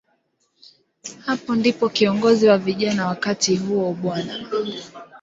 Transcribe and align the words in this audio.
Hapo 1.25 1.55
ndipo 1.55 1.89
kiongozi 1.89 2.47
wa 2.47 2.57
vijana 2.57 3.07
wakati 3.07 3.55
huo, 3.57 3.93
Bw. 3.93 4.11